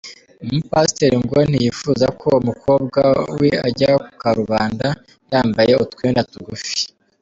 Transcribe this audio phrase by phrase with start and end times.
[0.43, 3.01] Uyu mupasiteri ngo ntiyifuza ko umukobwa
[3.37, 4.87] we ajya ku karubanda
[5.31, 6.77] yambaye utwenda tugufi.